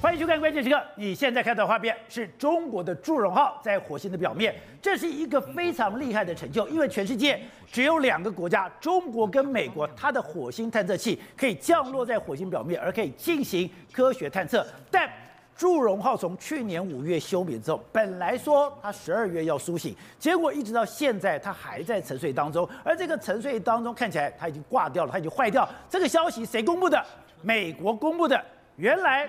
[0.00, 0.82] 欢迎收看关键时刻。
[0.94, 7.38] 你现在看到的画面是中国的祝融号在火星的表面，这是一个非常厉害的成就，因为全世界
[7.70, 14.66] 只有两个国家，中国跟美国，它的火星探测器可以降落在火星表面，而可以进行科学探测。
[14.90, 15.06] 但
[15.54, 25.68] 祝融号从去年五月休眠之后，本来说它十二月要苏醒，结果一直到现在它还在沉睡当中，而这个沉睡当中看起来它已经挂掉了，它已经坏掉。
[25.90, 27.04] 这个消息谁公布的？
[27.42, 28.42] 美国公布的。
[28.76, 29.28] 原来。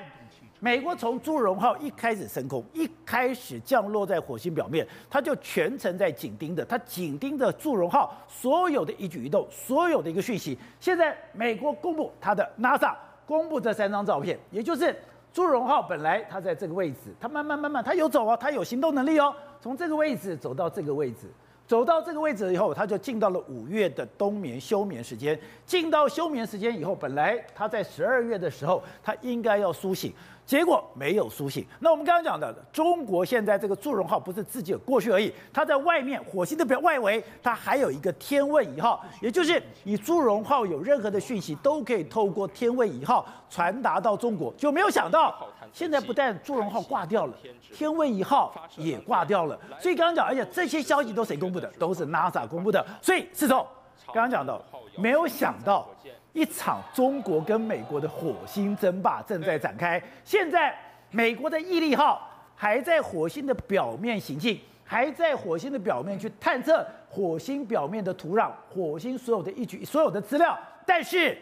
[0.64, 10.56] 美国从祝融号一开始升空，一开始降落在火星表面，它就全程在紧盯着，它紧盯着祝融号所有的一举一动，所有的一个讯息。
[10.80, 12.94] 现在美国公布它的 NASA
[13.26, 14.96] 公布这三张照片，也就是
[15.34, 21.22] 祝融号本来它在这个位置，它慢慢慢慢它有走哦，它有行动能力哦，从这个位置走到这个位置。
[21.68, 25.40] 走到这个位置以后，他就进到了五月的冬眠休眠时间。
[25.66, 30.12] 进到休眠时间以后，本来他在十二月的时候，他应该要苏醒，
[30.52, 31.66] 结果没有苏醒。
[31.80, 44.54] 那我们刚刚讲的，中国现在这个祝融号不是自己有过去而已，它在外面火星的表外围，它还有一个天问一号，也就是你祝融号有任何的讯息，都可以透过天问一号传达到中国。
[44.58, 47.34] 就没有想到，现在不但祝融号挂掉了，
[47.74, 49.58] 天问一号也挂掉了。
[49.80, 51.72] 所以刚刚讲，而且这些消息都谁公布的？
[51.80, 53.66] 都是 NASA 公布的，所以是从
[54.08, 54.62] 刚刚讲到，
[54.98, 55.88] 没有想到
[56.34, 60.02] 一场中国跟美国的火星争霸正在展开。
[60.24, 60.78] 现在
[61.12, 71.38] 美国的毅力号还在火星的表面行进，还在火星的表面去探测火星表面的土壤、火星所有的一举、所有的资料，但是。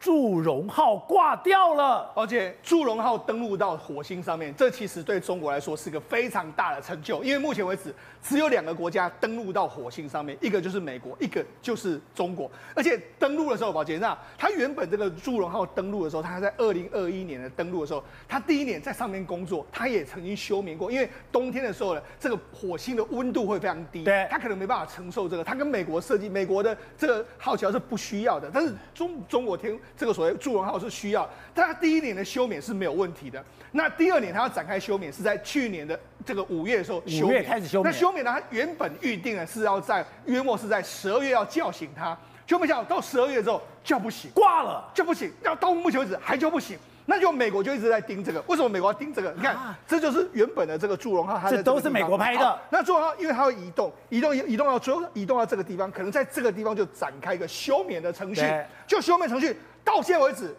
[0.00, 12.50] 祝融号挂掉了，而且祝融号登陆到火星上面，这其实对中国来说是个非常大的成就，因为目前为止只有两个国家登陆到火星上面，一个就是美国，一个就是中国。
[12.74, 25.44] 而且登陆的时候，宝杰，那他原本这个祝融号登陆的时候，他还在二零二一年的登陆的时候，他第一年在上面工作，他也曾经休眠过，因为冬天的时候呢，这个火星的温度会非常低，对，他可能没办法承受这个。
[25.44, 29.78] 他跟美国设计，美国的这个号桥是不需要的，但是中中国天。
[29.96, 33.42] 这个所谓祝融号是需要，但他第一年的休眠是没有问题的。
[33.72, 37.92] 那第二年他要展开休眠，是在去年的这个五月的时候休眠，五月开始休眠。
[37.92, 46.78] 那休眠呢，他原本预定的是要在约莫是在十二月要叫醒他，就没想到到十二月之后叫不醒，挂了，叫不醒，要到目前为止还叫不醒。
[47.06, 49.32] 那就美国就一直在盯这个，为什么美国要盯这个？
[49.36, 52.58] 你看，这就是原本的这个祝融号，它这都是美国拍的。
[52.70, 58.42] 那祝融号因为它会移动，移动移动到最后移动到这个地方，可能在这个地方就展开一个休眠的程序，
[58.86, 60.54] 就休眠程序到现在为止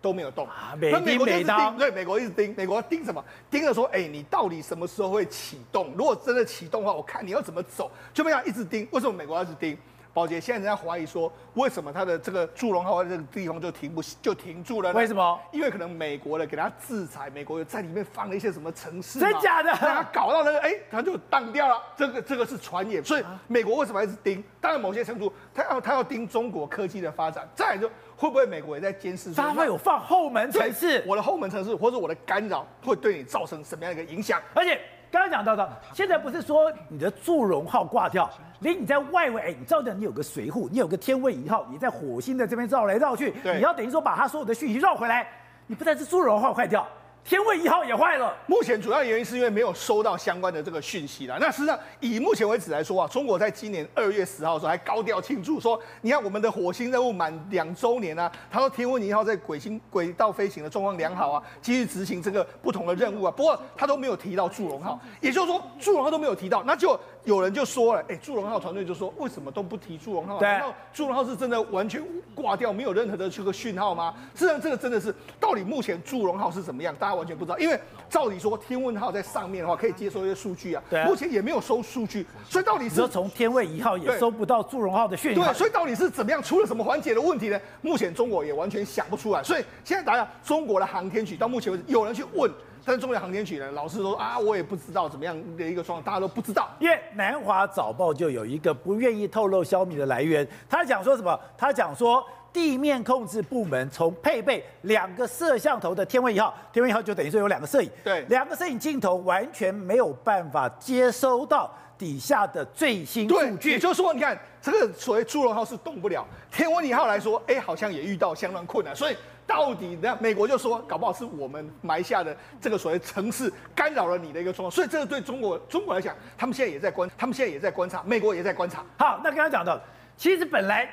[0.00, 0.46] 都没有动。
[0.48, 3.24] 啊美国一直盯，对，美国一直盯，美国盯什么？
[3.50, 5.92] 盯着说，哎，你到底什么时候会启动？
[5.96, 8.86] 如果真的启动的话，我看你要怎么走，就这样一直盯。
[8.90, 9.76] 为什么美国要一直盯？
[10.14, 14.98] 宝洁，现在人家怀疑说，为什么他的这个祝融号在这个地方就停不就停住了呢？
[14.98, 15.40] 为什么？
[15.50, 19.70] 因为可能美国的给他制裁，美国在里面放了一些什么城市，真假的？
[19.70, 21.82] 让他搞到那个，哎，他就荡掉了。
[21.96, 24.42] 这个这个是传言，所以美国为什么一直盯？
[24.60, 27.48] 当然，某些程度，他要他要盯中国科技的发展。
[27.56, 29.34] 再来就会不会美国也在监视？
[29.34, 31.02] 他会有放后门城市？
[31.08, 34.40] 我的后门城市或者我的干扰会对你造成什么样的一个影响？
[34.54, 34.80] 而且。
[35.14, 45.24] 刚刚讲到的，现在不是说你的祝融号挂掉，连你在外围，哎，你知道的，你有个随护，你有个天问一号，你在火星的这边绕来绕去，你要等于说把它所有的讯息绕回来，
[45.68, 46.84] 你不但是祝融号坏掉。
[47.24, 48.36] 天问一号也坏了。
[48.46, 51.38] 目前主要原因是因为没有收到相关的这个讯息了。
[51.40, 63.30] 那实际上以目前为止来说啊，中国在今年二月十号的时候还高调庆祝说，你看我们的火星任务满两周年啊，他说天问一号在轨星轨道飞行的状况良好啊，继续执行这个不同的任务啊。
[63.34, 70.40] 不过他都没有提到祝融号，也就是说祝融号都没有提到，那就有人就说了，哎、欸，祝融号团队就说，为什么都不提祝融号？
[70.40, 72.02] 难道祝融号是真的完全
[72.34, 74.14] 挂掉，没有任何的这个讯号吗？
[74.34, 77.78] 实际上这个真的是到底目前祝融号是怎么样，大家完全不知道，因为。
[78.10, 80.80] 照理说，天问号在上面的话，可以接收一些数据啊。
[81.04, 85.40] 目前也没有收数据，所以到底是说从天问一号也收不到祝融号的讯息。
[85.40, 87.60] 对，所以到底是怎么样出了什么环节的问题呢？
[87.82, 89.42] 目前中国也完全想不出来。
[89.42, 92.48] 所以现在大家中国的航天局到目前为止有人去问，
[92.84, 96.68] 但是中国航天局呢，老是说啊，我也不知道怎么样的一个状况，大家都不知道。
[96.78, 101.38] 因为南华早报就有一个不愿意透露消息的来源，他讲说什么？
[101.56, 102.24] 他讲说。
[102.54, 113.72] 地面控制部门从配备两个摄像头的天问一号，天问一号就等于说有两个摄影，对，两个摄影镜头完全没有办法接收到底下的最新数据。
[113.72, 118.94] 也就是说，你看这个所谓祝融号是动不了，天问一号来说，哎，好像也遇到相当困难。
[118.94, 119.16] 所以
[119.46, 124.70] 到底呢，美国就说，搞不好是我们埋下的这个所谓城市干扰了你的一个状况。
[124.70, 128.84] 所以这个对中国中国来讲，他们现在也在观，他们现在也在观察，美国也在观察。
[128.98, 129.80] 好，那刚刚讲到，
[130.16, 130.88] 其实本来。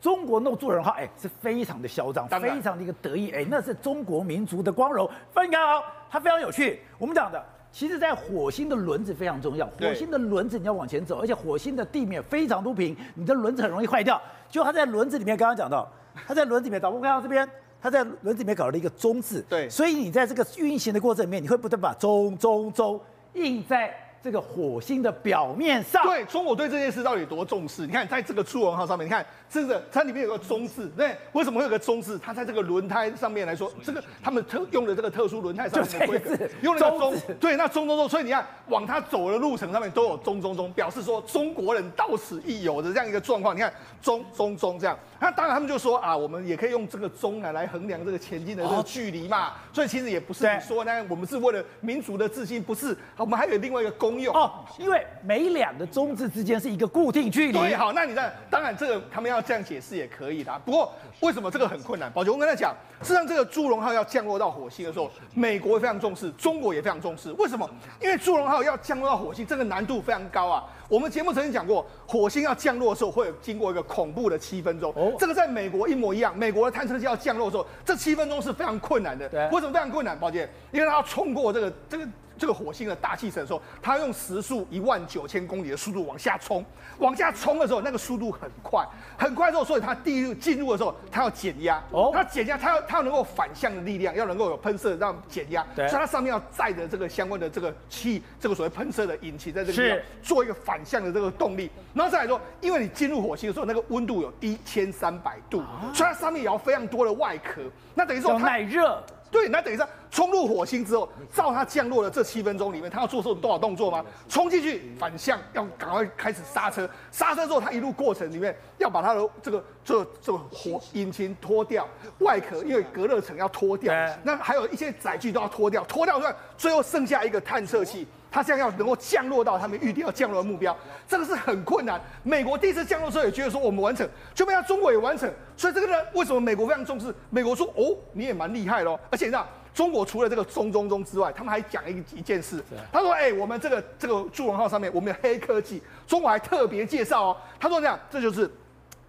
[0.00, 5.08] 中国弄助人号，哎，是非常的嚣张，非常的一个得意，哎，那是中国民族的光荣。
[5.32, 6.80] 翻开哦，它非常有趣。
[6.98, 7.40] 我们讲的，
[7.70, 14.20] 其实，在火星的轮子非常重要，火星的轮子你要往前走，而且火星的地面非常不平，你的轮子很容易坏掉。
[14.50, 15.88] 就它在轮子里面，刚刚讲到，
[16.26, 17.48] 它在轮子里面，导播看到这边。
[17.82, 23.00] 它在轮子里面搞了一个“中”字，对，所以你在这个运行的过程里面，你会不断把“中中中”
[23.34, 23.92] 印在。
[24.22, 27.84] 这个火星的表面上，对中国对这件事到底有多重视？
[27.88, 32.16] 你看，在这个祝融号上面，你看这个它里面有个中字，对，为什么会有个中字？
[32.20, 43.56] 它在这个轮胎上面来说，这个他们特用的这个特殊轮胎上面的规格，用了个中，对，那中中中，所以你看往它走的路程上面都有中中中，表示说中国人到此一游的这样一个状况。
[43.56, 49.52] 你看中中中这样，那当然他们就说啊，我们也可以用这个钟来来衡量这个前进的这个距离嘛。
[49.72, 57.58] 所以其实也不是你说那我们是为了民族的自信，不是，我们还有另外一个功用哦，因为每两个中字之间是一个固定距离。
[57.58, 60.60] 对，好，那你看，当然这个他们要这样解释也可以的。
[60.64, 62.10] 不过为什么这个很困难？
[62.10, 67.30] 宝杰，我跟他讲，事实上这个祝融号要降落到火星的时候，美国非常重视，中国也非常重视。
[67.34, 67.70] 为什么？
[68.00, 70.64] 因为祝融号要降落到火星，这个难度非常高啊。
[70.92, 74.92] 我们节目曾经讲过，火星要降落的时候会有经过一个恐怖的七分钟。
[74.94, 76.36] 哦，这个在美国一模一样。
[76.36, 79.26] 美国的探测器要降落的时候，这七分钟是非常困难的。
[79.26, 80.18] 对，为什么非常困难？
[80.20, 82.06] 宝杰，因为它要冲过这个这个。
[82.42, 86.64] 这个火星的大气层的时候，它用时速一万九千公里的速度往下冲，
[86.98, 88.84] 往下冲的时候，那个速度很快，
[89.16, 107.62] 很快之后，所以它第一进入的时候，它要减压，哦，它减压，它要它要能够反向的力量，要能够有喷射让减压，对，所以它上面要载着这个相关的这个气，这个所谓喷射的引擎在这个地方做一个反向的这个动力，然后再来说，因为你进入火星的时候，那个温度有一千三百度，啊，所以它上面也要非常多的外壳，
[107.94, 109.00] 那等于说它耐热。
[109.30, 114.04] 对，那等于说冲入火星之后，照它降落的这七分钟里面，它要做出多少动作吗？
[114.28, 121.88] 冲进去反向，要赶快开始刹车，刹车之后，它一路过程里面要把它的这个这个、这个火引擎脱掉，
[122.18, 128.06] 外壳因为隔热层要脱掉，那还有一些载具都要脱掉，脱掉之后，最后剩下一个探测器。
[128.30, 130.74] 它现在要能够降落到他们预定要降落的目标，
[131.06, 132.00] 这个是很困难。
[132.22, 135.30] 美国第一次降落的时候也觉得说我们完成，就没想到中国也完成。
[135.54, 137.14] 所以这个呢，为什么美国非常重视？
[137.28, 138.98] 美国说哦，你也蛮厉害喽。
[139.10, 142.62] 而且你知道，中国除了这个中中中之外，他们还讲一一件事。
[142.92, 147.36] 他说：哎，我们这个这个祝融号上面我们有黑科技，中国还特别介绍哦。
[147.58, 148.50] 他说这样，这就是。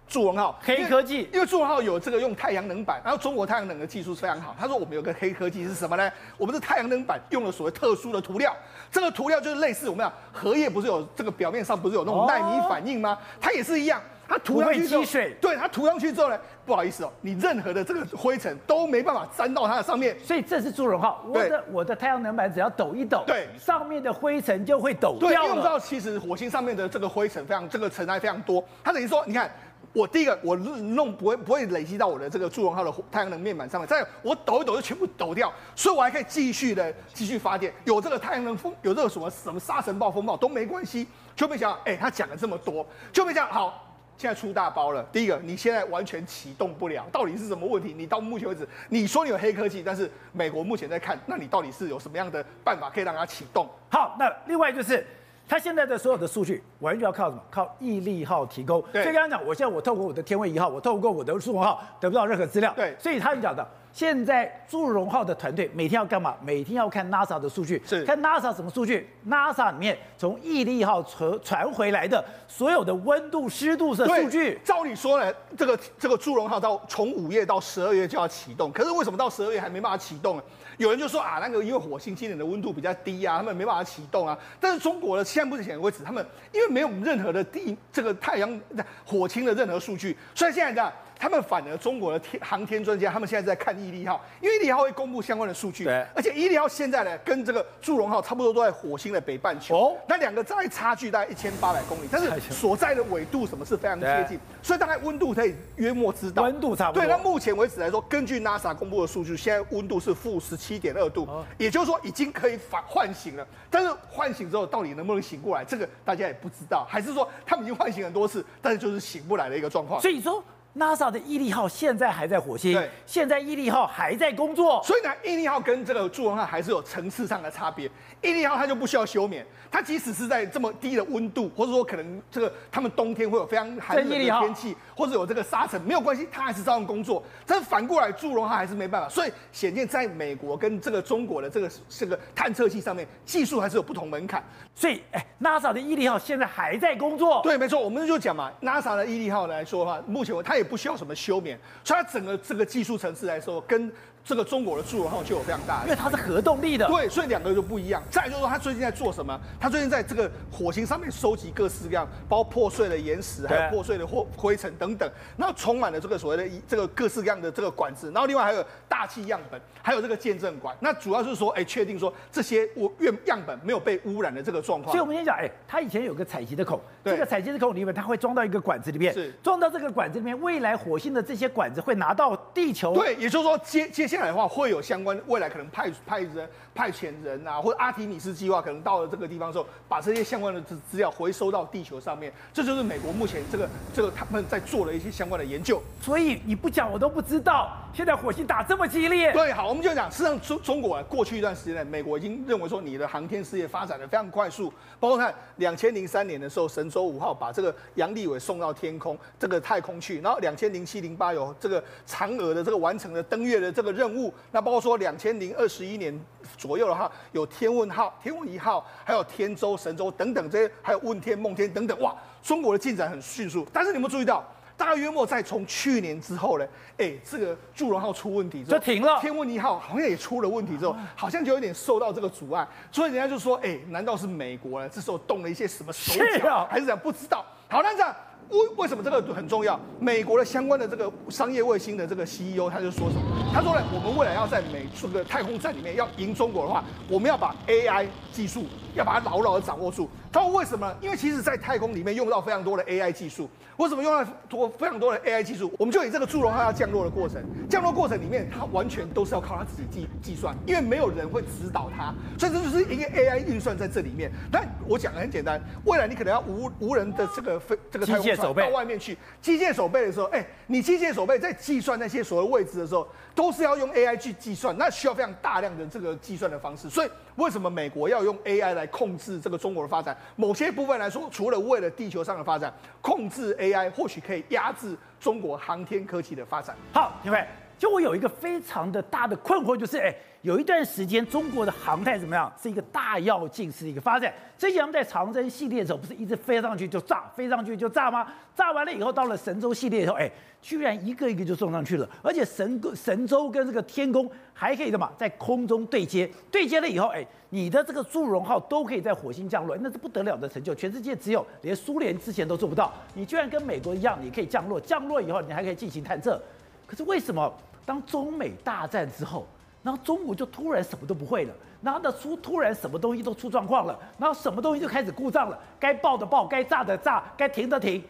[0.06, 4.54] 祝融号黑科技，因为祝融号有这个用太阳能板，然后中国太阳能的技术非常好。
[4.60, 6.12] 他说我们有个黑科技是什么呢？
[6.36, 8.54] 我们的太阳能板用了所谓特殊的涂料，
[8.92, 13.18] 这个涂料就是类似我们讲荷叶不是有这个表面上不是有那种耐米反应吗？
[13.40, 15.04] 它也是一样，它涂上去之后，
[15.40, 20.18] 对，它涂上去之后呢，不好意思哦，你任何的这个灰尘都没办法沾到它的上面。
[20.20, 25.34] 所以这是祝融号，我的我的太阳能板只要抖一抖，对，上面的灰尘就会抖掉了。
[25.34, 29.50] 对，因为我们知道其实火星上面的这个灰尘非常，这个尘埃非常多，它等于说你看。
[29.92, 33.86] 我第一个，我弄不会不会累积到我的这个祝融号的太阳能面板上面。
[33.86, 37.72] 再有，我抖一抖就全部抖掉，所以我还可以继续的 继续发电。
[37.84, 41.06] 有这个太阳能风，有这个什么什么沙尘暴风暴都没关系。
[41.36, 45.02] 就没想到，哎、欸，他讲了这么多，就没想到好，现在出大包了。
[45.12, 47.94] 第一个，你现在完全启动不了，到底是什么问题？
[47.96, 53.68] 你到目前为止，你说你有黑科技，但是美国目前在看，那你到底是有什么样的办法可以让它启动？
[53.90, 55.06] 好，那另外就是。
[55.46, 57.42] 它现在的所有的数据完全要靠什么？
[57.50, 58.80] 靠毅力号提供。
[58.92, 62.72] 所以刚刚讲，我现在我透过我的天问一号，我透过我的祝融号得不到任何资料。
[62.74, 63.62] 对，所以他们讲的，
[63.94, 66.34] 现在祝融号的团队每天要干嘛？
[66.42, 74.58] 每天要看 NASA 的数据，是看 NASA 什么数据？NASA 里面从毅力号传传回来的所有的温度、湿度的数据。
[74.64, 80.42] 照理说呢，这个这个祝融号到从五月到十二月就要启动，可是为什么到十二月还没办法启动呢？
[80.76, 84.36] 有人就说啊，那个因为火星今年的温度比较低啊，他们没办法启动啊。
[84.58, 88.60] 但是中国的现在目前为止，他们因为没有任何的地这个太阳
[89.06, 90.92] 火星的任何数据，所以现在这样。
[91.24, 107.02] 他们反而中国的天航天专家，他们现在在看毅力号，因为毅力号会公布相关的数据，对，而且毅力号现在呢，跟这个祝融号差不多都在火星的北半球，哦，那两个在差距大概一千八百公里，但是所在的纬度什么是非常接近，所以大概温度可以约莫知道，温度差不多。
[107.02, 113.46] 对，那目前为止来说，根据 NASA 公布的数据，现在温度是负十七点二度，哦，也就是说已经可以反唤醒了。
[113.70, 119.98] 但是唤醒之后，到底能不能醒过来，这个大家也不知道，还是说他们已经唤醒很多次，但是就是醒不来的一个状况。
[120.02, 120.44] 所以说。
[120.76, 127.88] NASA 的毅力号现在还在火星，对，现在毅力号还在工作，所以呢，毅力号跟这个祝融号还是有层次上的差别。
[128.20, 137.22] 毅力号它就不需要休眠，它即使是在这么低的温度，或者说可能这个他们冬天会有非常寒冷的天气，或者有这个沙尘，没有关系，它还是照样工作。
[137.46, 144.42] 但是反过来，祝融号还是没办法，所以显见在美国跟这个中国的这个这个探测器上面，技术还是有不同门槛。
[144.74, 147.40] 所以，哎，NASA 的毅力号现在还在工作。
[147.44, 150.63] 对，没错，我们就讲嘛，NASA 的毅力号来说的话，目前它也。
[150.64, 153.92] 不需要什么休眠，所以它整个这个技术层次来说，跟
[154.24, 156.86] 这个中国的祝融号就有非常大的，因为它是核动力的。
[156.88, 158.02] 对，所以两个就不一样。
[158.10, 159.38] 再就是说，它最近在做什么？
[159.60, 170.74] 它最近在这个火星上面收集各式各样，包括破碎的岩石，还有破碎的灰灰尘等等，然后充满了这个所谓的这个各式各样的这个管子，然后另外还有大气样本，还有这个见证管。
[170.80, 174.90] 那主要是说，哎，确定说这些我样样本没有被污染的这个状况。
[174.90, 182.94] 所以我们先讲，哎，它以前有个采集的孔，这个采集的孔里面它会装到一个管子里面，是装到这个管子里面，未来火星的这些管子会拿到地球。
[182.94, 195.80] 对，也就是说接接下来的话会有相关未来可能派派人派遣人啊，或者阿提米斯计划可能到了这个地方之后，把这些相关的资资料回收到地球上面，这就是美国目前这个这个他们在做的一些相关的研究。
[196.00, 199.32] 所以你不讲我都不知道，现在火星打这么激烈。
[199.32, 216.18] 对，好，我们就讲，实际上中中国啊，过去一段时间内，美国已经认为说你的航天事业发展的非常快速，包括看两千零三年的时候，神舟五号把这个杨利伟送到天空这个太空去，然后两千零七零八有这个嫦娥的这个完成了登月的这个任务，那包括说两千零二十一年
[216.56, 223.66] 左右的话，有天问号、天问一号，还有天舟、神舟等等这些，还有问天、梦天等等，哇，中国的进展很迅速。
[223.72, 224.44] 但是你有没有注意到，
[224.76, 226.66] 大约莫在从去年之后呢，
[226.98, 229.20] 哎，这个祝融号出问题之后，就停了。
[229.20, 234.88] 天问一号好像也出了问题之后，好像就有点受到这个阻碍，所以人家就说，哎，难道是美国呢？
[234.88, 236.98] 这时候动了一些什么手脚，还是怎样？
[236.98, 237.44] 不知道。
[237.68, 238.14] 好，那这样。
[238.50, 239.78] 为为什么这个很重要？
[239.98, 243.22] 美国的相关的这个商业卫星的这个 CEO 他就说什么？
[243.52, 250.08] 他说呢，我们未来要在美这个太空站里面要赢中国的话，我们要把 AI 技术要把它牢牢的掌握住。
[250.32, 250.94] 他说为什么？
[251.00, 253.48] 因为其实，在太空里面用到非常多的 AI 技术。
[253.76, 255.72] 为什么用到多非常多的 AI 技术？
[255.76, 264.30] 我们就以这个祝融号要降落的过程，降落过程里面，它完全都是要靠它自己计计算，因为没有人会指导它，所以这就是一个 AI 运算在这里面。
[264.52, 276.88] 但我讲的很简单，未来你可能要无无人的这个飞这个太空船到外面去，机械手背的时候，哎，你机械手背在计算那些所谓位置的时候，都是要用 AI 去计算，那需要非常大量的这个计算的方式。
[276.88, 280.16] 所以为什么美国要用 AI 来控制这个中国的发展？
[280.36, 283.54] 某些部分来说，除了为了地球上的发展控制。
[283.54, 286.76] AI 或许可以压制中国航天科技的发展。
[286.92, 287.46] 好，因为
[287.78, 290.14] 就我有一个非常的大的困惑，就是哎，
[290.44, 292.52] 有一段时间中国的航太怎么样？
[292.62, 294.30] 是一个大跃进式的一个发展。
[294.58, 298.30] 之前我们在长征系列的时候，不是一直飞上去就炸，飞上去就炸吗？
[298.54, 312.92] 炸完了以后，到了神舟系列以后，哎，居然一个一个就送上去了，而且神神舟跟这个天宫还可以的嘛，在空中对接，对接了以后，哎，你的这个祝融号都可以在火星降落，那是不得了的成就，全世界只有连苏联之前都做不到。
[313.14, 316.38] 你居然跟美国一样，你可以降落，降落以后你还可以进行探测。
[316.86, 317.50] 可是为什么
[317.86, 319.46] 当中美大战之后，
[319.84, 321.54] 然后中国就突然什么都不会了？
[321.82, 328.02] 然后呢，出突然什么东西都出状况了，然后什么东西就开始故障了，该爆的爆，该炸的炸，该停的停。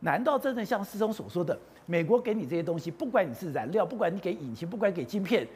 [0.00, 1.56] 难道真的像师兄所说的，
[1.86, 5.46] 美国给你这些东西，不管你是燃料，不管你给引擎，不管给晶片，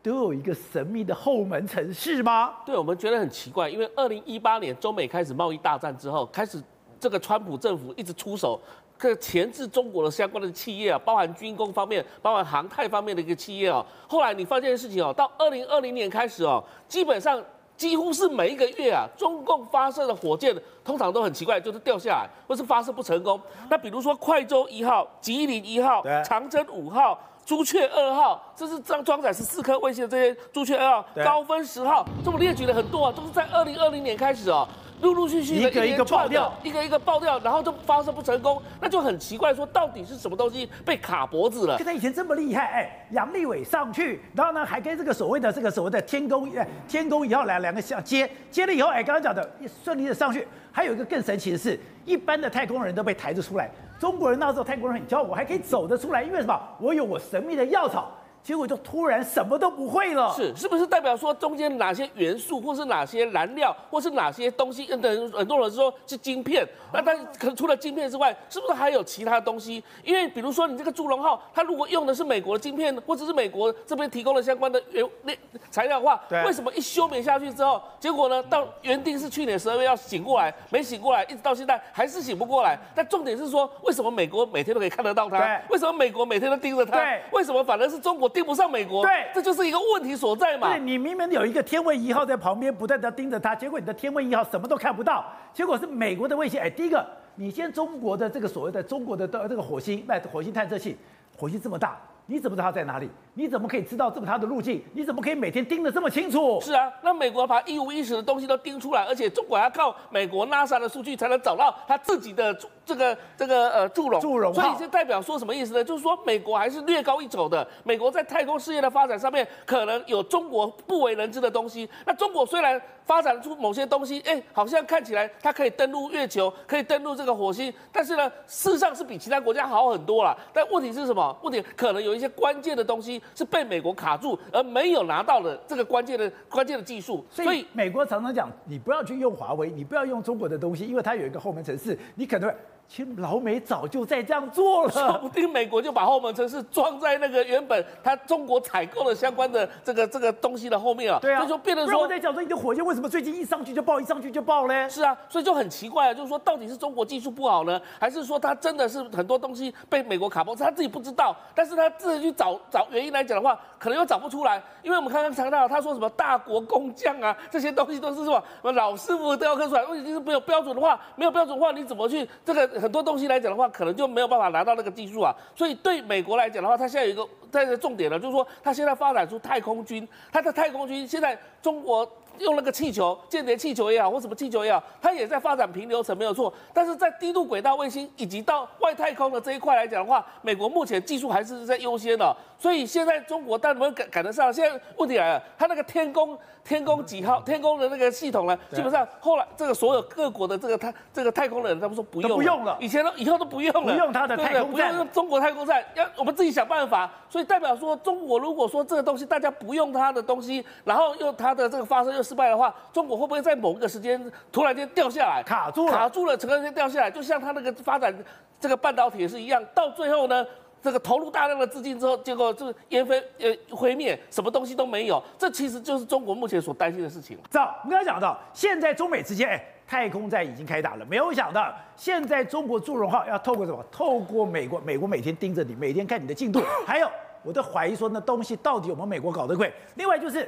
[0.00, 2.54] 都有一个神秘的后门程式吗？
[2.64, 6.62] 对，我们觉得很奇怪，因为二零一八年中美开始贸易大战之后，开始
[7.00, 8.60] 这个川普政府一直出手。
[8.98, 13.84] 这个钳制中国的相关的企业啊，包含军工方面、包含航太方面的一个企业哦。
[14.08, 17.42] 后来你发现的事情哦，到二零二零年开始哦，基本上
[17.76, 23.38] 几乎是每一个月啊，中共发射的火箭通常都很奇怪，就是掉下来或是发射不成功。
[23.68, 34.66] 那比如说快舟一号、吉林一号、长征五号、朱雀二号，这是装装载十四颗卫星的这些朱雀二号、高分十号，这么列举了很多啊，都是在二零二零年开始哦。
[35.04, 41.76] 陆陆续续的一个一个爆掉，一个一个爆掉，然后就发射不成功，那就很奇怪，说到底是什么东西被卡脖子了？
[41.76, 49.46] 跟他以前这么厉害，哎，杨利伟上去，然后呢还跟这个所谓的这个所谓的天宫，哎，天宫一号来两个相接，接了以后，哎，刚刚讲的
[49.84, 53.70] 顺利的上去，还有一个更神奇的是，一般的太空人都被抬着出来，
[54.00, 56.58] 中国人那时候太空人很骄傲，我还可以走得出来，因为什么？
[56.80, 58.10] 我有我神秘的药草。
[58.44, 64.86] 结果就突然什么都不会了，是是不是代表说中间哪些元素，或是哪些燃料，或是哪些东西？
[64.92, 69.82] 很很多人说是晶片，那但是可除了晶片之外，是不是还有其他东西？
[70.04, 75.34] 因为比如说你这个祝融号，它如果用的是美国的晶片，或者是美国这边提供的相关的原那
[75.70, 82.78] 材料的话，为什么一休眠下去之后，结果呢到原定是去年十二月要醒过来，没醒过来，一直到现在还是醒不过来。
[82.94, 85.38] 但重点是说，为什么美国每天都可以看得到它？
[85.70, 87.02] 为什么美国每天都盯着它？
[87.32, 88.30] 为什么反而是中国？
[88.34, 90.68] 盯不上美国，对，这就是一个问题所在嘛。
[90.68, 96.60] 对，你明明有一个天问一号在旁边不断的盯着它，结果你的天问一号什么都看不到，结果是美国的卫星。
[96.60, 100.96] 哎，第一个，你先中国的这个所谓的中国的这个火星，那火星探测器，
[101.38, 103.08] 火星这么大，你怎么知道它在哪里？
[103.34, 104.82] 你怎么可以知道这么它的路径？
[104.92, 106.60] 你怎么可以每天盯得这么清楚？
[106.60, 114.20] 是啊，那美国把一五一十的东西都盯出来，而且中国还要靠美国 NASA 的数据才能找到他自己的这个这个呃祝融。
[114.20, 115.82] 祝融，所以这代表说什么意思呢？
[115.82, 117.66] 就是说美国还是略高一筹的。
[117.82, 121.88] 美国在太空事业的发展上面，可能有中国不为人知的东西。
[122.06, 130.36] 那中国虽然发展出某些东西，哎，好像看起来它可以登陆月球，可以登陆这个火星，但是呢，事实上是比其他国家好很多了。
[130.52, 131.36] 但问题是什么？
[131.42, 137.24] 问题可能有一些关键的东西是被美国卡住，而没有拿到了这个关键的关键的技术。
[137.30, 142.56] 所以美国常常讲，你不要去用华为，你不要用中国的东西，因为它有一个后门城市，你可能会。
[142.86, 151.18] 其实老美早就在这样做了，说不定美国就把后门城市装在那个原本他中国采购的相关的这个这个东西的后面啊。
[151.20, 154.88] 对啊，所以就变得说，我在讲说你的火箭为什么最近一上去就爆，一上去就爆呢？
[154.88, 168.30] 是啊，所以就很奇怪啊，就是说到底是中国技术不好呢，还是说他真的是很多东西被美国卡脖子，他自己不知道，但是他自己去找找原因来讲的话，可能又找不出来，因为我们刚刚谈到他说什么大国工匠啊，这些东西都是什
[168.62, 173.68] 么老师傅都要刻出来，问题是没有标准的话，没有标准的话，你怎么去这个很多东西来讲的话？
[173.68, 182.08] 可能就没有办法拿到那个技术啊，所以对美国来讲的话，它现在有一个在这重点呢，就是说它现在发展出太空军，它的太空军现在中国。
[182.40, 186.52] 用那个气球，间谍气球也好，或什么气球也好，它也在发展平流层没有错。
[186.72, 192.36] 但是在低度轨道卫星以及到外太空的这一块来讲的话，美国目前技术还是在优先的。
[192.58, 194.52] 所以现在中国但能不能赶赶得上？
[194.52, 198.58] 现在问题来了，它那个天宫天宫几号天宫的那个系统呢？
[198.72, 207.08] 基本上后来这个所有各国的这个太这个太空人，他们说不用了，不用了，以前都以后都不用了，不用它的太空站，不用中国太空站，要我们自己想办法。
[207.28, 218.14] 所以代表说，中国如果说这个东西大家不用它的东西，然后又它的这个发射又失败的话，中中国会不会在某一个时间突然间掉下来，卡住了，卡住了，突然间掉下来，就像它那个发展
[218.58, 220.46] 这个半导体是一样，到最后呢，
[220.84, 225.20] 这个投入大量的资金之后，结果就是烟飞呃灰灭，什么东西都没有。
[225.38, 227.38] 这其实就是中国目前所担心的事情。
[227.50, 233.82] 这我们刚才讲到，现在中美之间，哎，太空战已经开打了，没有想到现在中国祝融号要透过什么？
[233.90, 237.10] 透过美国，美国每天盯着你，每天看你的进度， 还有
[237.42, 239.72] 我都怀疑说那东西到底有没有美国搞得贵？
[239.94, 240.46] 另外就是。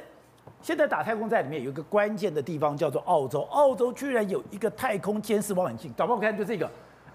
[0.61, 6.67] 现在打太空战里面有一个关键的地方叫做澳洲，澳洲居然有一个太空监视望远镜，导播看就这个，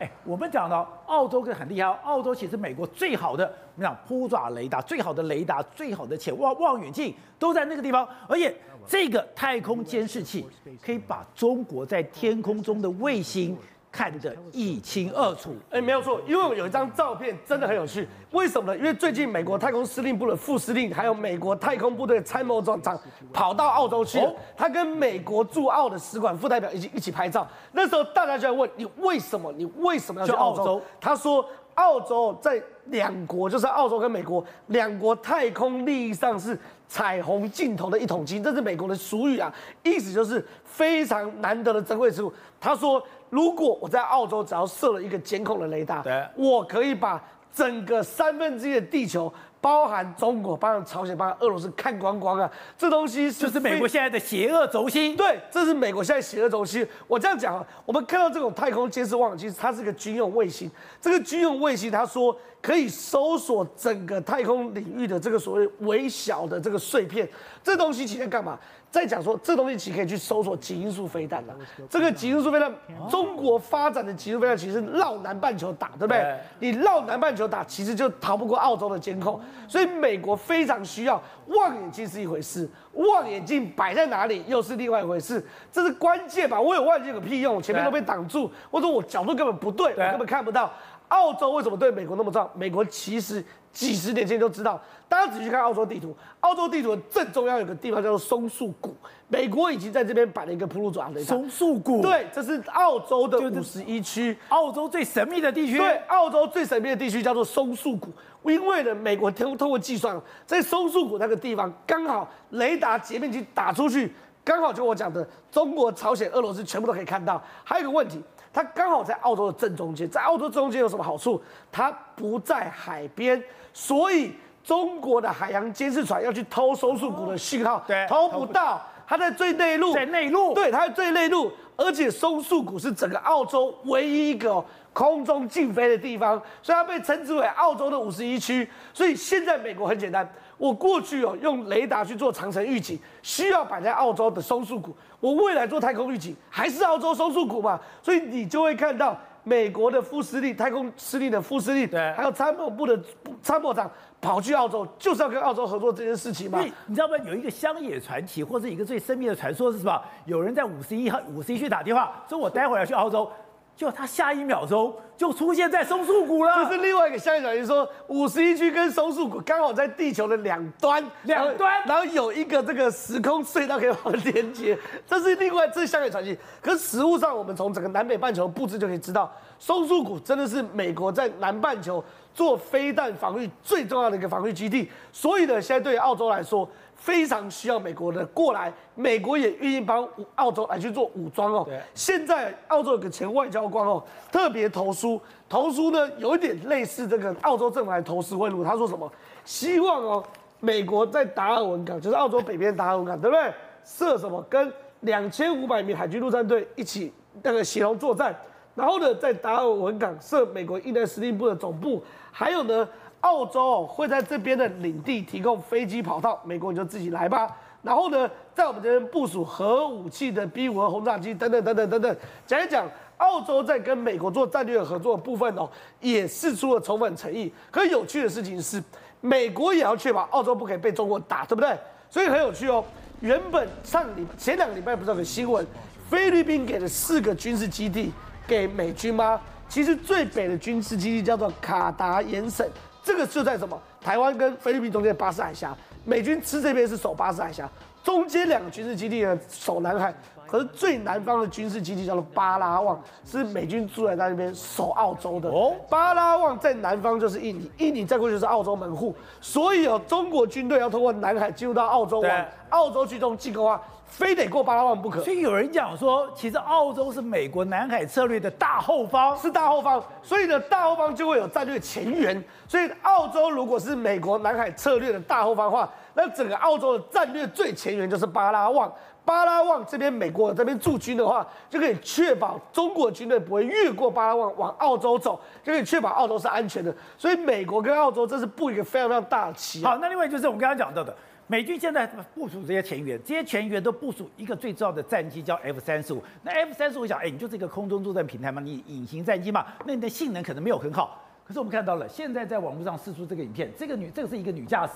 [0.03, 3.45] 哎，我们讲到澳洲更很厉害，澳洲其实美国最好的，
[3.77, 8.53] 我们讲扑爪雷达，最好的雷达，最好的潜望望远镜都在那个地方，而且
[8.85, 10.45] 这个太空监视器
[10.85, 13.57] 可以把中国在天空中的卫星。
[13.93, 18.79] 看得一清二楚，哎，没有错，因为我有一张照片真的很有趣，为什么呢？
[18.79, 22.99] 因为最近美国太空司令部的副司令，还有美国太空部队参谋长长
[23.35, 27.47] 跑到澳洲去了，他跟美国驻澳的使馆副代表一起一起拍照。
[27.73, 29.53] 那时候大家就在问你为什么？
[29.53, 30.81] 你为什么要去澳洲？
[30.99, 36.59] 他说，澳洲在两国，就是澳洲跟美国两国太空利益上是
[36.93, 39.51] 彩虹尽头的一桶金，这是美国的俗语啊，
[39.83, 42.31] 意思就是非常难得的珍贵之物。
[42.61, 43.03] 他说。
[43.33, 47.19] 如果我在澳洲只要设了一个监控的雷达，对，我可以把
[47.51, 52.51] 整个三分之一的地球，包含中国、包含朝鲜、包含俄罗斯看光光啊！
[52.77, 55.17] 这东西就是美国现在的邪恶轴心。
[55.17, 56.85] 对，这是美国现在邪恶轴心。
[57.07, 60.69] 我这样讲啊，我们看到这种太空监视望远镜，其实它是一个军用卫星。
[61.01, 67.29] 这个军用卫星，它说可以搜索整个太空领域的这个所谓微小的这个碎片。
[67.63, 68.59] 这东西其实干嘛？
[68.91, 71.57] 再讲说，这东西其实可以去搜索极音速飞弹的。
[71.89, 72.71] 这个极音速飞弹，
[73.09, 76.37] 中国发展的极音速飞弹其实绕南半球打，对不对？
[76.59, 79.41] 你绕南半球打，其实就逃不过澳洲的监控。
[79.69, 86.61] 所以美国非常需要望远镜是一回事，望远镜摆在哪里又是另外一回事，这是关键吧？
[86.61, 87.57] 我有望远镜有屁用？
[87.57, 90.73] 我前面都被挡住，或者我角度根本不对，我根本看不到。
[91.09, 92.51] 澳洲为什么对美国那么重要？
[92.55, 94.81] 美国其实几十年前就知道。
[95.11, 98.97] 大家仔细看澳洲地图，澳洲地图的正中央有个地方叫做松树谷，
[99.29, 101.27] 美国已经在这边摆了一个普鲁佐亚雷达。
[101.27, 105.77] 松树谷，对，这是澳洲的五十一区，澳洲最神秘的地区。
[105.77, 108.09] 对，澳洲最神秘的地区叫做松树谷，
[108.45, 114.13] 因为呢，美国通通过计算，在松树谷那个地方刚好雷达截面积打出去，
[114.45, 117.43] 刚好就我讲的中国、朝鲜、俄罗斯全部都可以看到。
[117.65, 118.23] 还有一个问题。
[118.55, 121.43] 它刚好在澳洲的正中间，在澳洲正中间有什么好处？
[121.71, 124.31] 它不在海边，所以
[124.63, 128.79] 中国的海洋监视船要去偷松树谷的信号，对，偷不到。
[129.07, 138.69] 它在最内陆，在内陆，对，它在最内陆，而且松树谷是整个澳洲唯一一个空中禁飞的地方，所以它被称之为澳洲的五十一区。
[138.93, 140.29] 所以现在美国很简单。
[140.59, 144.95] 我过去哦用雷达去做长城预警，需要摆在澳洲的松树谷。
[145.19, 147.81] 我未来做太空预警，还是澳洲松树谷嘛？
[148.01, 152.97] 所以你就会看到美国的副司令、太空司令的副司令，对还有参谋部的
[153.43, 156.61] 参谋长跑去澳洲，就是要跟澳洲合作这件事情嘛。
[156.87, 157.17] 你知道吗？
[157.27, 160.01] 有一个乡野传奇，或者一个最神秘的传说是什么？
[160.27, 163.29] 有人在五十一号、五十一区打电话说：“我待会儿要去澳洲。”
[163.77, 166.65] 就他下一秒钟就出现在松树谷了。
[166.65, 174.79] 这是另外一个消息传奇，说五十一区跟松树谷刚好在地球的两端，两端，然后有一个这个时空隧道可以往连接。
[175.07, 176.37] 这是另外这是消息传奇。
[176.61, 182.05] 可是实物上，我们从整个南北半球布置就可以知道，松树谷真的是美国在南半球
[182.35, 184.91] 做飞弹防御最重要的一个防御基地。
[185.11, 186.69] 所以呢，现在对于澳洲来说。
[187.03, 191.69] 非常需要美国的过来，美国也愿意帮澳洲来去做武装哦。
[191.95, 198.63] 现在澳洲有个前外交官哦，特别投书，投书呢有一点类似这个澳洲政府来投石问路。
[198.63, 199.11] 他说什么？
[199.45, 200.25] 希望哦，
[200.61, 203.53] 美国在达尔文港，就是澳洲北边达尔文港，对不对？
[203.85, 204.41] 设什么？
[204.49, 207.13] 跟两千五百名海军陆战队一起
[207.43, 208.33] 那个协同作战，
[208.77, 212.89] 然后呢，在达尔文港设美国印太司令部的总部，还有呢。
[213.23, 217.57] 澳洲会在这边的领地提供飞机跑道，美国你就自己来吧。
[217.83, 222.17] 然后呢，在我们这边部署核武器的 B 五二轰炸机等等等等等等。
[222.47, 225.69] 讲一讲澳洲在跟美国做战略合作的部分哦，
[226.01, 227.53] 也释出了充分诚意。
[227.71, 228.83] 可有趣的事情是，
[229.21, 231.77] 美国也要确保澳洲不可以被中国打，对不对？
[232.09, 232.85] 所以很有趣哦。
[233.21, 235.65] 原本上礼前两个礼拜不是有个新闻，
[236.09, 238.13] 菲律宾给了四个军事基地
[238.47, 239.41] 给美军吗？
[239.69, 242.69] 其实最北的军事基地叫做卡达延省。
[243.03, 243.81] 这个就在什么？
[244.01, 247.69] 台湾跟菲律宾中间巴士海峡，美军吃这边是守巴士海峡，
[248.05, 250.15] 中间两个军事基地呢守南海，
[250.53, 255.49] 可是最南方的军事基地叫做巴拉望，是美军驻在那边守澳洲的。
[255.49, 263.81] 哦，巴拉望在南方就是印尼，印尼再过去就是澳洲门户，所以哦，中国军队要通过南海进入到澳洲，玩澳洲去中进攻啊。
[264.05, 272.45] 非得过巴拉望不可，所以有人讲说，其实澳洲是美国南海策略的大后方，是大后方，所以呢，大后方就会有战略前沿。
[272.69, 278.93] 所以澳洲如果是美国南海策略的大后方的话，那整个澳洲的战略最前沿就是巴拉望。
[279.25, 286.95] 巴拉望这边美国这边驻军的话，就可以确保中国军队不会越过巴拉望往澳洲走，就可以确保澳洲是安全的。
[287.17, 289.85] 所以美国跟澳洲这是布一个非常非常大的棋。
[289.85, 291.15] 好，那另外就是我们刚刚讲到的。
[291.49, 296.23] 美军现在部署这些前沿，这些前沿都部署一个最重要的战机，叫 F 三十五。
[296.43, 301.21] 那 F 三十五想，哎，你就是一个空中作战平台嘛，你隐形战机嘛，那你的性能可能没有很好。
[301.45, 304.93] 可是我们看到了，现在在网络上试出这个影片，这个女，这个是一个女驾驶，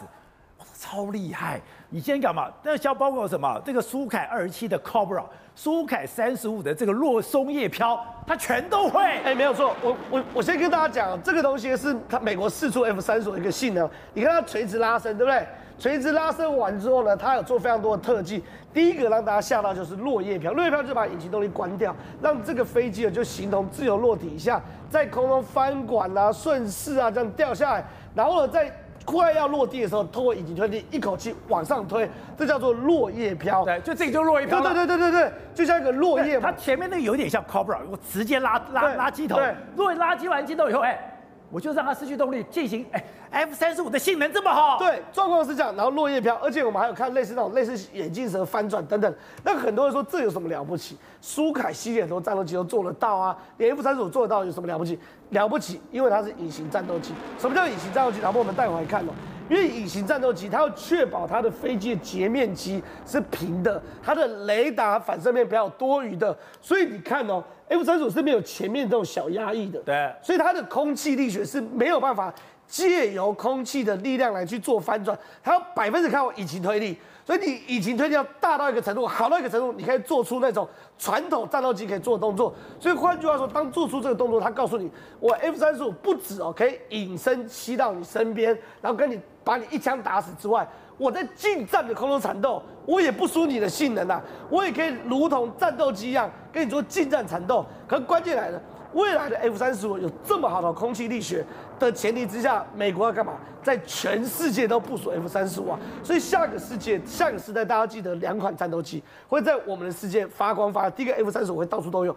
[0.78, 1.60] 超厉害！
[1.88, 2.48] 你先干嘛？
[2.62, 3.60] 那像包括什么？
[3.64, 5.24] 这个苏凯二十七的 Cobra，
[5.54, 9.02] 苏凯三十五的这个落松叶飘，它全都会。
[9.02, 15.46] 哎，没有错，我我我先跟大家讲，这个东西是它美国四出 F 三十五的一个性能，你看它垂直拉升，对不对？
[15.78, 18.42] 垂直拉升完之后呢，它有做非常多的特技。
[18.72, 28.74] 第一个让大家吓到就是落叶飘，落叶飘就把引擎动力关掉，让这个飞机啊就形同自由落体一下，在空中翻滚啊、顺势啊这样掉下来，然后呢在
[29.06, 33.64] 快要落地的时候，通过引擎推力一口气往上推，这叫做落叶飘。
[33.64, 34.60] 对，就这个就落叶飘。
[34.60, 36.38] 对对对对对，就像一个落叶。
[36.38, 39.38] 它前面那个有点像 Cobra，我直接拉拉垃圾桶。
[39.38, 41.12] 对，如果拉机完机头以后，哎。
[41.50, 50.96] 我就让它失去动力进行，哎，F 三十五的性能这么好，对，状况是这样，然后落叶飘，而且我们还有看类似那种类似眼镜蛇翻转等等，那很多人说这有什么了不起？
[51.20, 54.98] 苏凯系列很多战斗机都做得到啊，连 F 三十五做得到有什么了不起？
[55.30, 57.12] 了不起，因为它是隐形战斗机。
[57.38, 58.20] 什么叫隐形战斗机？
[58.20, 59.12] 然后我们待会来看哦，
[59.48, 67.42] 因为隐形战斗机它要确保它的飞机的截面积是平的，它的雷达反射面不要多余的，所以你看哦。
[67.68, 72.32] F 三十五是没有前面这种小压抑的，对，所以它的空气力学是没有办法
[72.64, 82.54] 借由空气的力量来去做翻转，它要百分之靠引擎推力，所以你引擎推力要大到一个程度，好到一个程度，你可以做出那种传统战斗机可以做的动作。
[82.78, 90.64] 所以换句话说，当做出这个动作，它告诉你，我 F 三十五不止哦，可以隐身吸到你身边，然后跟你把你一枪打死之外。
[90.98, 97.66] 我在近战的空中缠斗，我也不输你的性能啊，我也可以如同战斗机一样跟你做近战缠斗。
[97.88, 98.62] 可关键来了，
[98.96, 101.44] 未来的 F 三十五有这么好的空气力学
[101.78, 103.34] 的前提之下，美国要干嘛？
[103.62, 105.78] 在全世界都部署 F 三十五啊！
[106.02, 110.88] 所以下个世界，下个时代，大家记得两款战斗机会在我们的世界发光发。
[110.88, 112.16] 第一个 F 三十五会到处都有。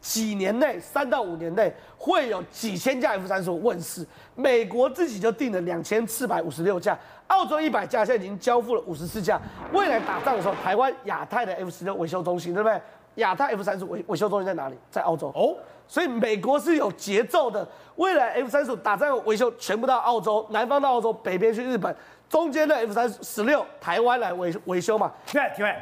[0.00, 4.06] 几年内，三到五年内会有几千架 F 三十五问世。
[4.34, 9.40] 美国自己就订了两千四百五十六架，澳洲一百架，现在已经交付了五十四架。
[9.72, 12.80] 未来打仗的时候，台湾亚太的 F 十六维修中心，对不对？
[13.18, 14.76] 亚太 F 三十五维维修中心在哪里？
[14.90, 15.54] 在澳洲哦。
[15.86, 17.66] 所以美国是有节奏的。
[17.96, 21.94] 未来 F 三十五打仗维修全部到澳洲，南方到澳洲，北边去日本，
[22.28, 25.12] 中间的 F 三十六台湾来维维修嘛？
[25.32, 25.74] 对，对。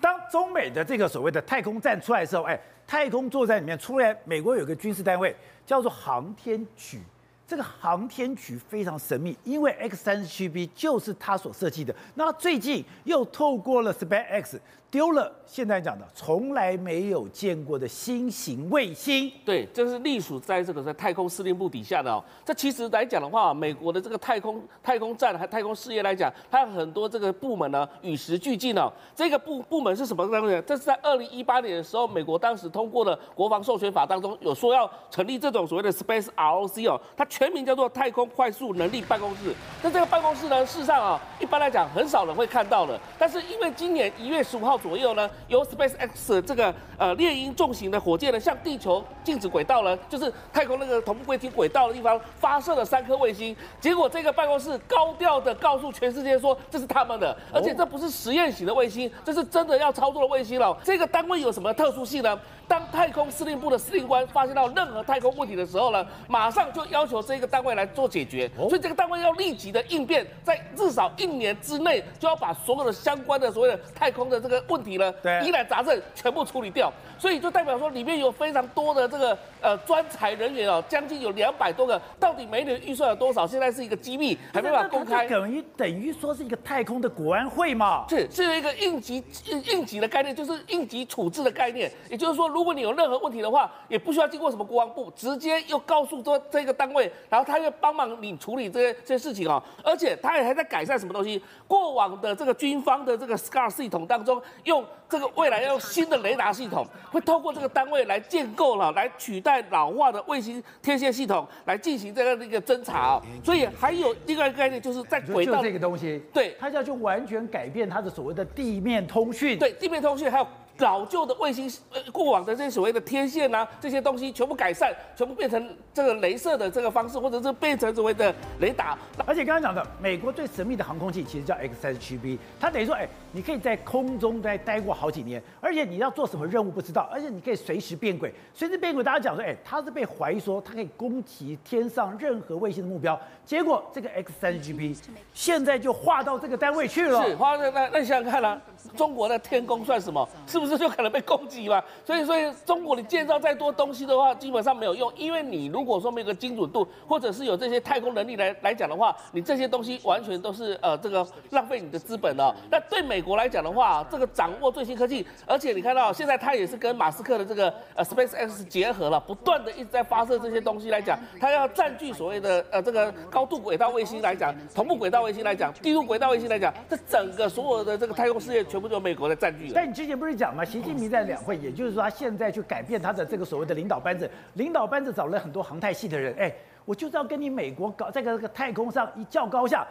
[0.00, 7.00] 当中美的这个所谓的太空站出来的时候，哎，太空作战里面出来，美国有个军事单位叫做航天局。
[7.46, 11.92] 这个航天局非常神秘，因为 X 三十七 B 就是他所设计的。
[12.14, 14.56] 那最近又透过了 SpaceX
[14.90, 19.32] 丢了，现在讲的从来没有见过的新型卫星。
[19.44, 22.22] 对，这是隶属在这个在太空司令部底下的哦。
[22.44, 28.92] 这其实来讲的话，美国的这个太空太空站还太空事业来讲，它有很多这个部门呢与时俱进哦。
[29.16, 30.62] 这个部部门是什么东西？
[30.66, 37.24] 这是在二零一八年的时候，美国当时通过的国防授权法当中有说要成立这种所谓的 Space ROC 哦，它。
[37.30, 39.54] 全名叫做太空快速能力办公室。
[39.84, 43.00] 那这个办公室呢，事实上啊，一般来讲很少人会看到的。
[43.16, 53.54] 但是因为今年一月十五号左右呢，由 SpaceX 这个呃猎鹰重型的火箭呢，向地球静止轨道呢，就是太空那个同步卫星轨道的地方发射了三颗卫星。
[53.80, 60.76] 结果这个办公室高调的告诉全世界说，这是他们的，而且这不是实验型的卫星，这是真的要操作的卫星了。
[60.82, 62.38] 这个单位有什么特殊性呢？
[62.70, 68.48] 当太空司令部的司令官发现到任何太空问题的时候呢，马上就要求这个单位来做解决。
[68.56, 75.12] 所以这个单位要立即的应变，在至少一年之内就要把所有的相关的所谓的太空的这个问题呢，
[75.44, 76.92] 疑难杂症全部处理掉。
[77.18, 82.00] 所以就代表说里面有非常多的这个呃专才人员哦，将近有两百多个。
[82.20, 83.44] 到底每年预算有多少？
[83.44, 85.26] 现在是一个机密，还没办法公开。
[85.26, 88.06] 等于等于说是一个太空的国安会嘛？
[88.08, 91.90] 是是有一个应急应应急的概念，就是应急处置的概念。
[92.08, 99.62] 也就是说，如果你有任何问题的话，也不需要经过什么国防部，直接又告诉这这个单位，然后他又帮忙你处理这些这些事情哦。
[99.84, 101.42] 而且他也还在改善什么东西。
[101.66, 113.22] 过往的这个军方的这个 SCAR 系统当中，用这个未来要用新的雷达系统，会透过这个单位来建构了，来取代老化的卫星天线系统来进行这个那个侦查哦。
[113.44, 120.46] 所以还有另外一个概念，就是在轨道这个东西，对，它要就完全改变它的所谓的地面通讯，对，地面通讯还有。
[120.80, 128.98] 老旧的卫星，呃，过往的这些所谓的天线啊，这些东西全部改善，全部变成这个镭射的这个方式，或者是变成所谓的雷达。
[129.26, 139.04] 而且刚刚讲的，美国最神秘的航空器其实叫 X 三十七 B，它等于说，哎，你可以在空中待待过好几年，而且你要做什么任务不知道，而且你可以随时变轨，随时变轨。
[139.04, 144.96] 大家讲说，哎，它是被怀疑说它可以攻击天上任何卫星的目标，结果这个 X 三十七 B
[145.34, 147.22] 现在就划到这个单位去了。
[147.26, 148.62] 是划到那那你想想看啦、啊，
[148.96, 150.26] 中国的天宫算什么？
[150.46, 150.69] 是不是？
[150.70, 162.54] 这就可能被攻击嘛，所以所以中国你建造再多东西的话，基本上没有用，因为你如果说没有个精准度，或者是有这些太空能力来来讲的话，你这些东西完全都是呃这个浪费你的资本了。
[162.70, 179.72] 那对美国来讲的话，这个掌握最新科技，而且你看到现在他也是跟马斯克的这个呃 SpaceX 结合了，不断的一直在发射这些东西来讲，他要占据所谓的呃这个高度轨道卫星来讲，同步轨道卫星来讲，低度轨道卫星来讲，这整个所有的这个太空事业全部都由美国在占据了。
[179.74, 180.59] 但你之前不是讲吗？
[180.64, 186.52] 习近平在两会，也就是说他现在去改变他的这个所谓的领导班子，领导班子找了很多航太系的人，哎，
[186.84, 189.86] 我就是要跟你美国搞在这个太空上一较高下，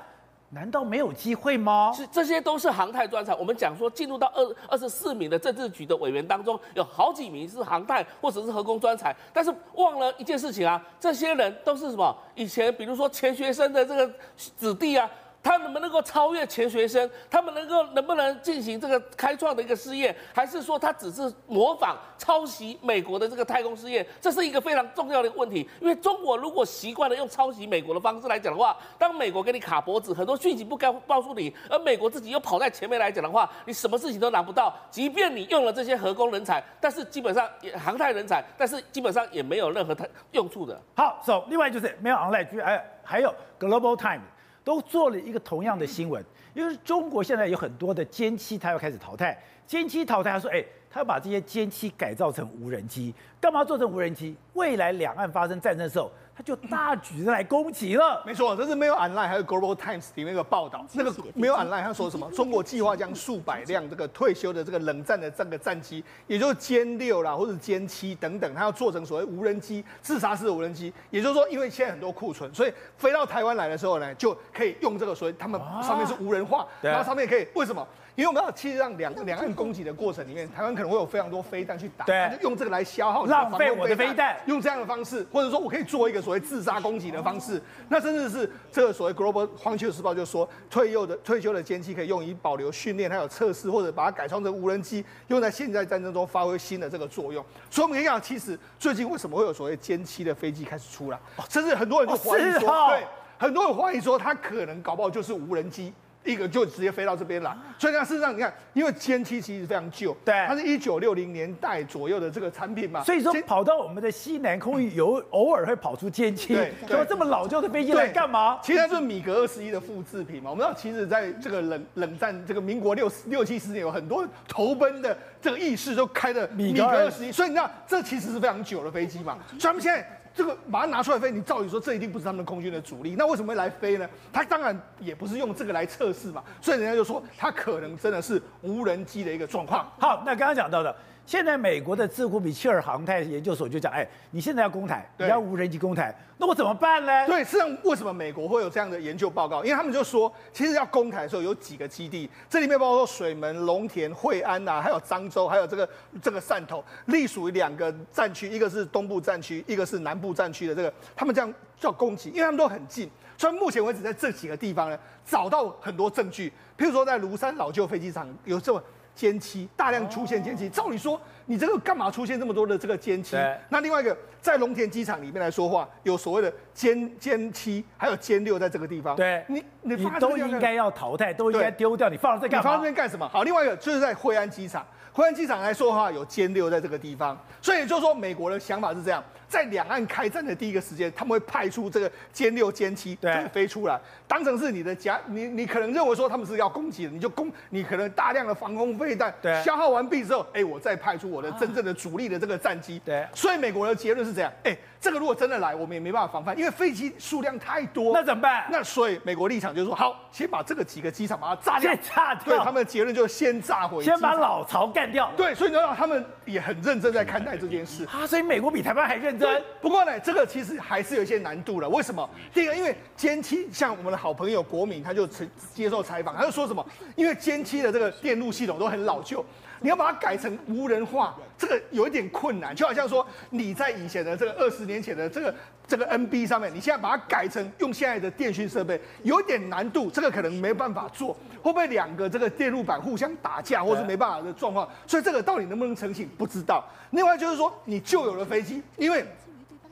[0.49, 1.91] 难道没有机会吗？
[1.95, 3.33] 是，这些都是航太专才。
[3.35, 12.15] 我们讲说进入到二二十四名的政治局的委员当中，有好几名是航太或者是核工专才，但是忘了一件事情啊，这些人都是什么？
[12.35, 15.09] 以前比如说钱学森的这个子弟啊。
[15.41, 17.09] 他能不能够超越钱学森？
[17.29, 20.15] 他们能够能不能进行这个开创的一个事业？
[20.33, 24.05] 还是说他只是模仿抄袭美国的这个太空事业？
[24.19, 25.67] 这是一个非常重要的一个问题。
[25.79, 34.75] 因为中国如果习惯了用抄袭美国的方式来讲的话，当美国给你卡脖子，很多讯息不该告诉你，而美国自己又跑在前面来讲的话，你什么事情都拿不到。
[34.91, 40.79] 即便你用了这些核工人才，但是基本上也航太人才，但是基本上也没有任何太用处的。
[40.95, 44.21] 好，so 另外就是没有 online，哎，还有 Global Time。
[44.69, 49.35] 都做了一个同样的新闻，因为中国现在有很多的歼七，它要开始淘汰。
[49.67, 54.35] 歼七淘汰，他说：“哎，他要把这些歼七改造成无人机，干嘛做成无人机？
[54.53, 60.85] 未来两岸发生战争的时候。”他就大举的来攻击了， 没错，这是 Mail Online 还有 Global Times 里面一个报道。
[60.93, 62.31] 那个 Mail Online 他说什么？
[62.31, 70.93] 中国计划将数百辆这个退休的这个冷战的这个战机，也就是歼六啦或者歼七等等，它要做成所谓无人机、自杀式的无人机。
[71.09, 77.85] 也就是说，因为现在很多库存，所以飞到台湾来的时候呢，就可以用这个所以他们上面是无人化，然后上面可以为什么？
[78.19, 97.41] 因为我们要其实让两两岸攻击的过程里面，台湾可能会有非常多飞弹去打，对，就用这个来消耗浪费我的飞弹，用这样的方式，或者说我可以做一个所谓自杀攻击的方式，那甚至是这个所谓 Global 环球时报就说，退休的退休的歼机可以用以保留训练，还有测试，或者把它改装成无人机，用在现在战争中发挥新的这个作用。
[97.69, 105.93] 所以我们可以讲，其实最近为什么会有所谓歼七的飞机开始出来，甚至很多人就怀疑说，对，很多人怀疑说它可能搞不好就是无人机。
[106.31, 107.55] 一个就直接飞到这边来。
[107.77, 113.03] 所以呢，事实上你看，因为歼七其实非常旧，对，它是一九六零年代左右的这个产品嘛。
[113.03, 116.55] 所以说跑到我们的西南空域，有偶尔会跑出歼七，
[116.87, 118.59] 说这么老旧的飞机来干嘛？
[118.63, 120.49] 其实它是米格二十一的复制品嘛。
[120.49, 129.37] 我们知道，其实在这个冷冷战这个民国六六七十年，有很多投奔的这个义士都开的米格二十一，所以你知道，这其实是非常久的飞机嘛。
[129.49, 130.05] 所以他们现在。
[130.35, 134.09] 这个马上拿出来飞，你照理说这一定不是他们空军的主力，那为什么会来飞呢？
[134.31, 139.91] 他当然也不是用这个来测试嘛，所以人家就说他可能真的是无人机的一个状况。
[139.99, 140.95] 好，那刚刚讲到的。
[141.29, 147.27] 现在美国的智库米切尔航太研究所就讲，哎，你现在要攻台，你要无人机攻台，那我怎么办呢？
[147.27, 149.63] 对，实际上为什么美国会有这样的研究报告？
[149.63, 155.87] 因为他们就说，其实要攻台的时候有几个基地，这里面包括水门、龙田、惠安呐、啊，还有漳州，还有这个
[156.19, 168.81] 这个汕头，隶属于两个战区，一个是东部战区，一个是南部战区的这个，他们这样叫攻击，因为他们都很近，所以目前为止在这几个地方呢，找到很多证据，譬如说在庐山老旧飞机场有这么。
[169.19, 173.35] 歼七大量出现歼七，照理说你这个干嘛出现这么多的这个歼七？
[173.67, 179.13] 那另外一个在龙田机场里面来说话，有所谓的歼歼七，还有歼六在这个地方。
[179.17, 182.69] 对，你你都应该要淘汰，都应该丢掉，你放在这干嘛？
[182.69, 183.27] 你放在这边干什么？
[183.27, 189.21] 好，另外一个就是在惠安机场，惠安机场来说话有歼六在这个地方，所以就是说美国的想法是这样。
[189.49, 195.19] 在两岸开战的第一个时间，他们会派出这个歼六、歼七，对飞出来，当成是你的家。
[195.25, 197.51] 你你可能认为说他们是要攻击的，你就攻。
[197.71, 199.33] 你可能大量的防空飞弹
[199.65, 203.01] 消耗完毕之后，哎，我再派出我的真正的主力的这个战机。
[203.03, 204.77] 对，所以美国的结论是这样，哎。
[205.01, 208.11] 这个如果真的来，我们也没办法防范，因为飞机数量太多。
[208.13, 208.65] 那怎么办？
[208.69, 211.89] 那所以美国立场就是说，好，先把这个几个机场把它炸掉。
[211.89, 212.43] 先炸掉。
[212.43, 214.03] 对，他们的结论就是先炸毁。
[214.03, 215.31] 先把老巢干掉。
[215.37, 218.05] 对，所以你知道他们也很认真在看待这件事。
[218.11, 219.63] 啊，所以美国比台湾还认对。
[219.81, 221.89] 不过呢，这个其实还是有一些难度了。
[221.89, 222.29] 为什么？
[222.53, 225.27] 第一个，因为歼七，像我们的好朋友国民，他就
[225.73, 226.85] 接受采访，他就说什么？
[227.15, 229.43] 因为歼七的这个电路系统都很老旧。
[229.81, 235.55] 你要把它改成无人化，这个有一点困难，就好像说你在以前的这个二十年前的这个
[235.87, 244.87] 这个 NB 上面，你现在把它改成用现在的电讯设备，有一点难度，这个可能没办法做，会不会两个这个电路板互相打架，或是没办法的状况？
[245.07, 246.83] 所以这个到底能不能成型，不知道。
[247.11, 249.25] 另外就是说，你旧有的飞机，因为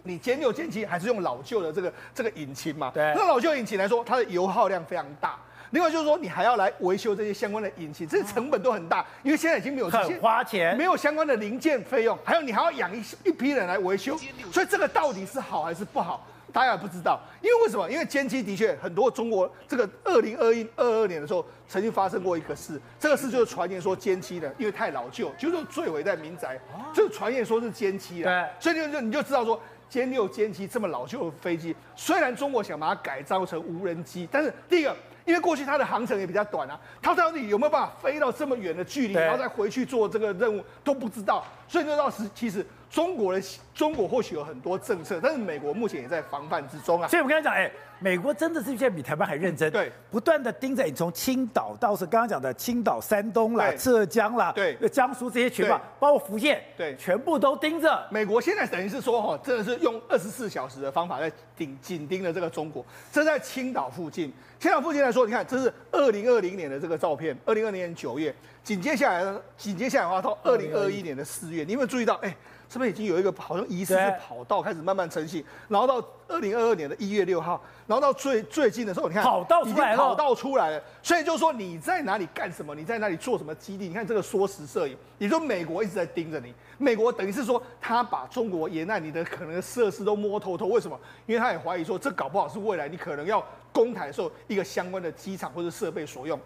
[0.04, 5.38] 你歼六、歼七还是用老旧的这个这个引擎嘛，对，那老旧引擎来说，它的油耗量非常大。
[5.72, 14.18] 另外就是说，你还要来维修这些相关的引擎，这些成本都很大，因为现在已经没有这些很花钱，没有相关的零件费用，还有你还要养一一批人来维修，
[14.52, 17.20] 所以这个到底是好还是不好，大家也不知道。
[17.42, 17.90] 因为为什么？
[17.92, 26.58] 因为歼七的确很多中国这个二零二一二二年的时候曾经发生过一个事，这个事就是传言说歼七的因为太老旧，就是坠毁在民宅，
[26.94, 34.96] 就是传言说是歼七的，所以就就你就知道说歼六、歼七这么老旧的飞机，虽然中国想把它改造成无人机，但是第一个。
[35.28, 43.42] 因为过去它的航程也比较短啊，它到底有没有办法飞到这么远的距离，然后再回去做这个任务都不知道，所以就到时其实中国的
[43.74, 47.08] 中国或许有很多政策，但是美国目前也在防范之中啊。
[47.08, 47.72] 所以我跟他讲，哎。
[48.00, 58.08] 美国真的是现在比台湾还认真，对，不断的盯着你，从青岛到是刚刚讲的青岛、山东啦、浙江啦、对，江苏这些群嘛，包括福建，对，全部都盯着。
[58.12, 62.86] 美国现在等于是说，哈，真的是用二十四小时的方法在紧紧盯着这个中国。
[63.12, 68.32] 这在青岛附近，青岛附近来说，你看，这是二零二零年的这个照片，二零二零年九月，
[68.64, 69.26] 紧接下来，
[69.58, 72.14] 紧接下来的话到二零二一年的四月，你有没有注意到？
[72.22, 72.32] 哎。
[72.70, 91.00] 是不是已经有一个好像疑似是跑道开始慢慢成型，然后到二零二二年的一月六号，然后到最最近的时候，你看跑道出来了，跑道出来了，所以就是说你在哪里干什么，你在哪里做什么基地，你看这个缩时摄影，也就美国一直在盯着你，美国等于是说他把中国沿岸你的可能的设施都摸透透，为什么？
[91.26, 96.38] 因为他也怀疑说这搞不好是未来你可能要攻台的时候一个相关的机场或者设备所用。